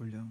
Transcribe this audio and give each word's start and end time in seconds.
올려. 0.00 0.26